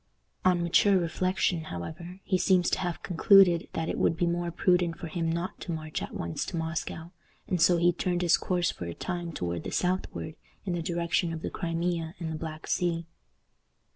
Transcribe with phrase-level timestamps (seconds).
[0.43, 4.97] On mature reflection, however, he seems to have concluded that it would be more prudent
[4.97, 7.11] for him not to march at once to Moscow,
[7.47, 11.31] and so he turned his course for a time toward the southward, in the direction
[11.31, 13.05] of the Crimea and the Black Sea.